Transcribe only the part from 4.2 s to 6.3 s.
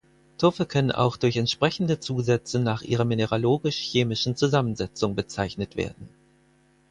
Zusammensetzung bezeichnet werden.